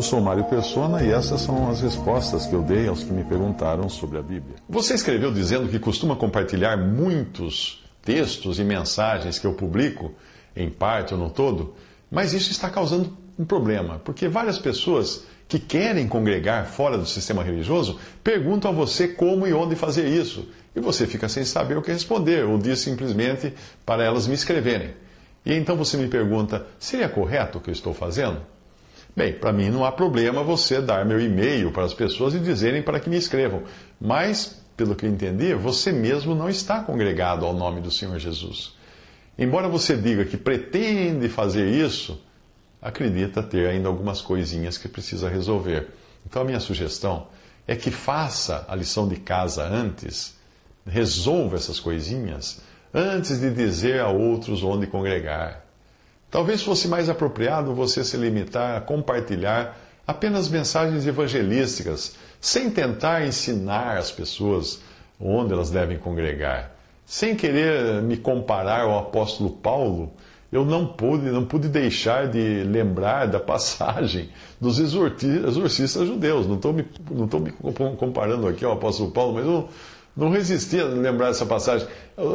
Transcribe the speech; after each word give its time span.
Eu 0.00 0.04
sou 0.04 0.18
Mário 0.18 0.44
Persona 0.44 1.02
e 1.02 1.10
essas 1.12 1.42
são 1.42 1.68
as 1.68 1.82
respostas 1.82 2.46
que 2.46 2.54
eu 2.54 2.62
dei 2.62 2.88
aos 2.88 3.04
que 3.04 3.12
me 3.12 3.22
perguntaram 3.22 3.86
sobre 3.90 4.16
a 4.16 4.22
Bíblia. 4.22 4.56
Você 4.66 4.94
escreveu 4.94 5.30
dizendo 5.30 5.68
que 5.68 5.78
costuma 5.78 6.16
compartilhar 6.16 6.78
muitos 6.78 7.84
textos 8.00 8.58
e 8.58 8.64
mensagens 8.64 9.38
que 9.38 9.46
eu 9.46 9.52
publico, 9.52 10.14
em 10.56 10.70
parte 10.70 11.12
ou 11.12 11.20
no 11.20 11.28
todo, 11.28 11.74
mas 12.10 12.32
isso 12.32 12.50
está 12.50 12.70
causando 12.70 13.14
um 13.38 13.44
problema, 13.44 14.00
porque 14.02 14.26
várias 14.26 14.58
pessoas 14.58 15.26
que 15.46 15.58
querem 15.58 16.08
congregar 16.08 16.64
fora 16.64 16.96
do 16.96 17.04
sistema 17.04 17.42
religioso 17.42 18.00
perguntam 18.24 18.70
a 18.70 18.74
você 18.74 19.06
como 19.06 19.46
e 19.46 19.52
onde 19.52 19.76
fazer 19.76 20.08
isso. 20.08 20.48
E 20.74 20.80
você 20.80 21.06
fica 21.06 21.28
sem 21.28 21.44
saber 21.44 21.76
o 21.76 21.82
que 21.82 21.92
responder, 21.92 22.46
ou 22.46 22.56
diz 22.56 22.78
simplesmente 22.78 23.52
para 23.84 24.02
elas 24.02 24.26
me 24.26 24.34
escreverem. 24.34 24.94
E 25.44 25.52
então 25.52 25.76
você 25.76 25.98
me 25.98 26.08
pergunta: 26.08 26.66
seria 26.78 27.06
correto 27.06 27.58
o 27.58 27.60
que 27.60 27.68
eu 27.68 27.74
estou 27.74 27.92
fazendo? 27.92 28.40
Bem, 29.16 29.32
para 29.32 29.52
mim 29.52 29.70
não 29.70 29.84
há 29.84 29.92
problema 29.92 30.42
você 30.42 30.80
dar 30.80 31.04
meu 31.04 31.20
e-mail 31.20 31.72
para 31.72 31.84
as 31.84 31.94
pessoas 31.94 32.34
e 32.34 32.38
dizerem 32.38 32.82
para 32.82 33.00
que 33.00 33.10
me 33.10 33.16
escrevam. 33.16 33.62
Mas, 34.00 34.62
pelo 34.76 34.94
que 34.94 35.04
eu 35.04 35.10
entendi, 35.10 35.54
você 35.54 35.92
mesmo 35.92 36.34
não 36.34 36.48
está 36.48 36.80
congregado 36.80 37.44
ao 37.44 37.52
nome 37.52 37.80
do 37.80 37.90
Senhor 37.90 38.18
Jesus. 38.18 38.74
Embora 39.38 39.68
você 39.68 39.96
diga 39.96 40.24
que 40.24 40.36
pretende 40.36 41.28
fazer 41.28 41.68
isso, 41.68 42.22
acredita 42.80 43.42
ter 43.42 43.68
ainda 43.68 43.88
algumas 43.88 44.20
coisinhas 44.20 44.78
que 44.78 44.88
precisa 44.88 45.28
resolver. 45.28 45.88
Então 46.26 46.42
a 46.42 46.44
minha 46.44 46.60
sugestão 46.60 47.26
é 47.66 47.74
que 47.74 47.90
faça 47.90 48.64
a 48.68 48.74
lição 48.74 49.08
de 49.08 49.16
casa 49.16 49.64
antes, 49.66 50.36
resolva 50.86 51.56
essas 51.56 51.78
coisinhas 51.78 52.60
antes 52.92 53.40
de 53.40 53.50
dizer 53.50 54.00
a 54.00 54.08
outros 54.08 54.62
onde 54.62 54.86
congregar. 54.86 55.64
Talvez 56.30 56.62
fosse 56.62 56.86
mais 56.86 57.08
apropriado 57.08 57.74
você 57.74 58.04
se 58.04 58.16
limitar 58.16 58.76
a 58.76 58.80
compartilhar 58.80 59.76
apenas 60.06 60.48
mensagens 60.48 61.06
evangelísticas, 61.06 62.14
sem 62.40 62.70
tentar 62.70 63.26
ensinar 63.26 63.98
as 63.98 64.10
pessoas 64.10 64.80
onde 65.20 65.52
elas 65.52 65.70
devem 65.70 65.98
congregar. 65.98 66.72
Sem 67.04 67.34
querer 67.34 68.00
me 68.02 68.16
comparar 68.16 68.82
ao 68.82 68.98
apóstolo 68.98 69.50
Paulo, 69.50 70.12
eu 70.52 70.64
não 70.64 70.86
pude, 70.86 71.30
não 71.30 71.44
pude 71.44 71.68
deixar 71.68 72.28
de 72.28 72.64
lembrar 72.64 73.26
da 73.26 73.38
passagem 73.38 74.30
dos 74.60 74.78
exorcistas 74.78 76.06
judeus. 76.06 76.46
Não 76.46 76.56
estou 76.56 76.72
me, 76.72 76.84
não 77.10 77.40
me 77.40 77.52
comparando 77.96 78.48
aqui 78.48 78.64
ao 78.64 78.72
apóstolo 78.72 79.10
Paulo, 79.10 79.34
mas 79.34 79.46
eu 79.46 79.68
não 80.16 80.30
resisti 80.30 80.80
a 80.80 80.84
lembrar 80.84 81.28
dessa 81.28 81.46
passagem. 81.46 81.86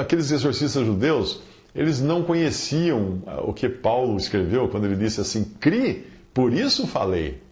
Aqueles 0.00 0.30
exorcistas 0.30 0.84
judeus, 0.86 1.40
eles 1.76 2.00
não 2.00 2.22
conheciam 2.22 3.22
o 3.44 3.52
que 3.52 3.68
Paulo 3.68 4.16
escreveu 4.16 4.66
quando 4.68 4.86
ele 4.86 4.96
disse 4.96 5.20
assim: 5.20 5.44
crie, 5.60 6.06
por 6.32 6.52
isso 6.52 6.86
falei. 6.86 7.42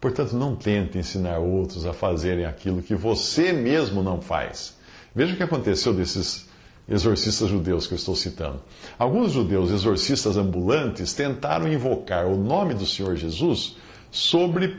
Portanto, 0.00 0.34
não 0.34 0.56
tente 0.56 0.98
ensinar 0.98 1.38
outros 1.38 1.86
a 1.86 1.92
fazerem 1.92 2.44
aquilo 2.44 2.82
que 2.82 2.94
você 2.94 3.52
mesmo 3.52 4.02
não 4.02 4.20
faz. 4.20 4.76
Veja 5.14 5.34
o 5.34 5.36
que 5.36 5.42
aconteceu 5.42 5.92
desses 5.92 6.48
exorcistas 6.88 7.48
judeus 7.48 7.86
que 7.86 7.92
eu 7.92 7.98
estou 7.98 8.16
citando. 8.16 8.60
Alguns 8.98 9.32
judeus 9.32 9.70
exorcistas 9.70 10.36
ambulantes 10.36 11.12
tentaram 11.12 11.70
invocar 11.70 12.26
o 12.26 12.36
nome 12.36 12.74
do 12.74 12.86
Senhor 12.86 13.14
Jesus 13.16 13.76
sobre 14.10 14.76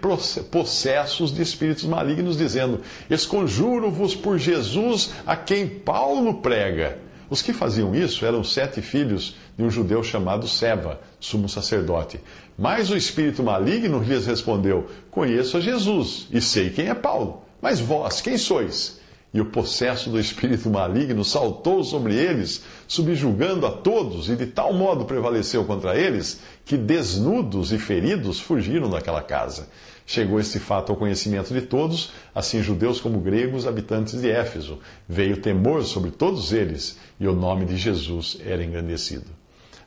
possessos 0.52 1.32
de 1.32 1.42
espíritos 1.42 1.86
malignos, 1.86 2.38
dizendo: 2.38 2.82
Esconjuro-vos 3.10 4.16
por 4.16 4.38
Jesus 4.38 5.12
a 5.26 5.36
quem 5.36 5.68
Paulo 5.68 6.42
prega. 6.42 7.00
Os 7.34 7.42
que 7.42 7.52
faziam 7.52 7.96
isso 7.96 8.28
eram 8.28 8.44
sete 8.44 8.80
filhos 8.80 9.36
de 9.58 9.64
um 9.64 9.72
judeu 9.72 10.04
chamado 10.04 10.48
Seva, 10.48 11.02
sumo 11.20 11.50
sacerdote. 11.50 12.20
Mas 12.56 12.92
o 12.92 12.96
espírito 12.96 13.42
maligno 13.42 14.04
lhes 14.04 14.28
respondeu: 14.28 14.88
Conheço 15.10 15.58
a 15.58 15.60
Jesus 15.60 16.28
e 16.32 16.40
sei 16.40 16.70
quem 16.70 16.90
é 16.90 16.94
Paulo. 16.94 17.42
Mas 17.60 17.80
vós, 17.80 18.22
quem 18.22 18.38
sois? 18.38 19.00
E 19.34 19.42
o 19.42 19.46
possesso 19.46 20.12
do 20.12 20.20
espírito 20.20 20.70
maligno 20.70 21.26
saltou 21.26 21.84
sobre 21.84 22.16
eles, 22.16 22.64
subjugando 22.88 23.66
a 23.66 23.72
todos, 23.72 24.30
e 24.30 24.36
de 24.36 24.46
tal 24.46 24.72
modo 24.74 25.06
prevaleceu 25.06 25.66
contra 25.66 25.98
eles, 25.98 26.42
que 26.64 26.78
desnudos 26.78 27.72
e 27.72 27.80
feridos 27.80 28.40
fugiram 28.40 28.90
daquela 28.90 29.24
casa. 29.24 29.68
Chegou 30.06 30.40
este 30.40 30.60
fato 30.60 30.92
ao 30.92 30.98
conhecimento 30.98 31.52
de 31.52 31.62
todos, 31.62 32.12
assim 32.36 32.62
judeus 32.62 33.02
como 33.02 33.20
gregos, 33.20 33.66
habitantes 33.66 34.22
de 34.22 34.30
Éfeso. 34.30 34.80
Veio 35.10 35.38
temor 35.38 35.84
sobre 35.84 36.12
todos 36.12 36.54
eles, 36.54 37.00
e 37.20 37.28
o 37.28 37.34
nome 37.34 37.66
de 37.66 37.76
Jesus 37.76 38.38
era 38.46 38.64
engrandecido. 38.64 39.26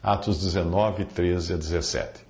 Atos 0.02 0.42
19, 0.42 1.04
13 1.04 1.52
a 1.52 1.56
17. 1.56 2.26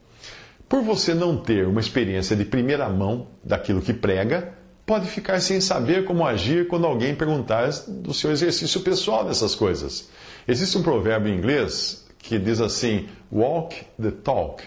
Por 0.69 0.83
você 0.83 1.15
não 1.15 1.37
ter 1.37 1.67
uma 1.67 1.81
experiência 1.81 2.35
de 2.35 2.45
primeira 2.45 2.89
mão 2.89 3.29
daquilo 3.45 3.81
que 3.81 3.95
prega, 3.95 4.53
pode 4.87 5.09
ficar 5.09 5.41
sem 5.41 5.61
saber 5.61 6.05
como 6.05 6.25
agir 6.25 6.69
quando 6.69 6.87
alguém 6.87 7.15
perguntar 7.15 7.69
do 7.89 8.15
seu 8.15 8.31
exercício 8.31 8.81
pessoal 8.81 9.25
nessas 9.25 9.55
coisas. 9.55 10.09
Existe 10.47 10.79
um 10.79 10.83
provérbio 10.83 11.33
em 11.33 11.37
inglês 11.37 12.07
que 12.19 12.39
diz 12.39 12.61
assim: 12.61 13.09
walk 13.31 13.85
the 14.01 14.13
talk, 14.13 14.63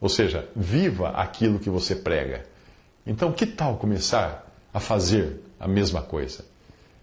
ou 0.00 0.08
seja, 0.08 0.48
viva 0.54 1.08
aquilo 1.10 1.58
que 1.58 1.68
você 1.68 1.96
prega. 1.96 2.46
Então, 3.04 3.32
que 3.32 3.44
tal 3.44 3.76
começar 3.76 4.46
a 4.72 4.78
fazer 4.78 5.40
a 5.58 5.66
mesma 5.66 6.00
coisa? 6.00 6.44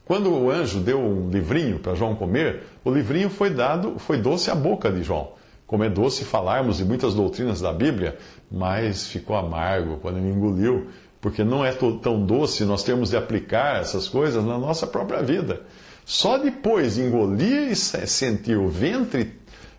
Quando 0.05 0.31
o 0.31 0.49
anjo 0.49 0.79
deu 0.79 1.01
um 1.01 1.29
livrinho 1.29 1.79
para 1.79 1.95
João 1.95 2.15
comer, 2.15 2.63
o 2.85 2.89
livrinho 2.89 3.29
foi 3.29 3.49
dado, 3.49 3.99
foi 3.99 4.17
doce 4.17 4.49
à 4.49 4.55
boca 4.55 4.89
de 4.89 5.03
João. 5.03 5.31
Como 5.65 5.83
é 5.83 5.89
doce 5.89 6.23
falarmos 6.23 6.77
de 6.77 6.85
muitas 6.85 7.13
doutrinas 7.13 7.59
da 7.59 7.73
Bíblia, 7.73 8.17
mas 8.49 9.07
ficou 9.07 9.35
amargo 9.35 9.97
quando 9.97 10.17
ele 10.17 10.29
engoliu 10.29 10.87
porque 11.19 11.43
não 11.43 11.65
é 11.65 11.71
tão 11.71 12.25
doce 12.25 12.63
nós 12.63 12.83
termos 12.83 13.09
de 13.09 13.17
aplicar 13.17 13.81
essas 13.81 14.07
coisas 14.07 14.43
na 14.43 14.57
nossa 14.57 14.85
própria 14.85 15.21
vida. 15.21 15.61
Só 16.05 16.37
depois 16.37 16.95
de 16.95 17.01
engolir 17.01 17.69
e 17.71 17.75
sentir 17.75 18.57
o 18.57 18.69
ventre 18.69 19.33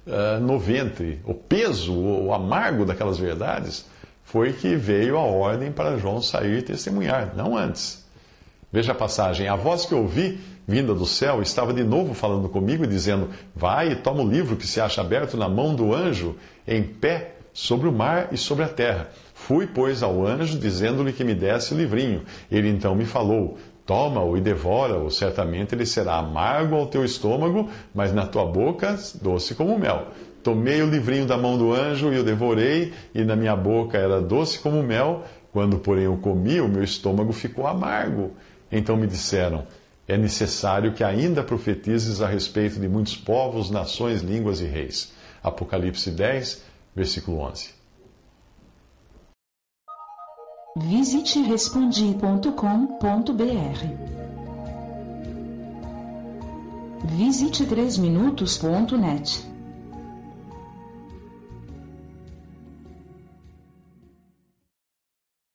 uh, 0.07 0.41
no 0.41 0.59
ventre, 0.59 1.21
o 1.25 1.35
peso, 1.35 1.95
o 1.95 2.33
amargo 2.33 2.85
daquelas 2.85 3.19
verdades, 3.19 3.87
foi 4.25 4.53
que 4.53 4.77
veio 4.77 5.17
a 5.17 5.23
ordem 5.23 5.73
para 5.73 5.97
João 5.97 6.21
sair 6.21 6.59
e 6.59 6.63
testemunhar, 6.63 7.33
não 7.35 7.57
antes. 7.57 8.05
Veja 8.71 8.93
a 8.93 8.95
passagem: 8.95 9.49
A 9.49 9.57
voz 9.57 9.87
que 9.87 9.95
ouvi, 9.95 10.39
vinda 10.67 10.95
do 10.95 11.07
céu, 11.07 11.41
estava 11.41 11.73
de 11.73 11.83
novo 11.83 12.13
falando 12.13 12.49
comigo, 12.49 12.87
dizendo: 12.87 13.31
Vai 13.55 13.93
e 13.93 13.97
toma 13.97 14.23
o 14.23 14.29
livro 14.29 14.57
que 14.57 14.67
se 14.67 14.81
acha 14.81 15.01
aberto 15.01 15.37
na 15.37 15.49
mão 15.49 15.75
do 15.75 15.95
anjo, 15.95 16.37
em 16.67 16.83
pé 16.83 17.38
sobre 17.59 17.89
o 17.89 17.93
mar 17.93 18.29
e 18.31 18.37
sobre 18.37 18.65
a 18.65 18.69
terra. 18.69 19.09
Fui, 19.35 19.67
pois, 19.67 20.01
ao 20.01 20.25
anjo, 20.25 20.57
dizendo-lhe 20.57 21.13
que 21.13 21.25
me 21.25 21.35
desse 21.35 21.75
o 21.75 21.77
livrinho. 21.77 22.23
Ele 22.49 22.69
então 22.69 22.95
me 22.95 23.05
falou: 23.05 23.59
Toma-o 23.85 24.37
e 24.37 24.41
devora-o, 24.41 25.11
certamente 25.11 25.75
ele 25.75 25.85
será 25.85 26.19
amargo 26.19 26.77
ao 26.77 26.87
teu 26.87 27.05
estômago, 27.05 27.69
mas 27.93 28.15
na 28.15 28.27
tua 28.27 28.45
boca 28.47 28.97
doce 29.21 29.57
como 29.57 29.77
mel. 29.77 30.07
Tomei 30.41 30.81
o 30.83 30.89
livrinho 30.89 31.27
da 31.27 31.37
mão 31.37 31.59
do 31.59 31.73
anjo 31.73 32.13
e 32.13 32.19
o 32.21 32.23
devorei, 32.23 32.93
e 33.13 33.25
na 33.25 33.35
minha 33.35 33.57
boca 33.57 33.99
era 33.99 34.21
doce 34.21 34.61
como 34.61 34.81
mel. 34.81 35.25
Quando, 35.53 35.81
porém, 35.81 36.07
o 36.07 36.17
comi, 36.17 36.61
o 36.61 36.69
meu 36.69 36.85
estômago 36.85 37.33
ficou 37.33 37.67
amargo. 37.67 38.31
Então 38.71 38.97
me 38.97 39.09
disseram: 39.09 39.67
É 40.07 40.17
necessário 40.17 40.93
que 40.93 41.03
ainda 41.03 41.43
profetizes 41.43 42.23
a 42.23 42.29
respeito 42.29 42.79
de 42.79 42.89
muitos 42.89 43.17
povos, 43.17 43.69
nações, 43.69 44.23
línguas 44.23 44.61
e 44.61 44.65
reis. 44.65 45.13
Apocalipse 45.43 46.11
10, 46.11 46.68
versículo 46.99 47.39
11. 47.39 47.75
Visite 50.77 51.43
respondi.com.br. 51.43 52.49
Visite 57.17 57.65
3minutos.net. 57.65 59.58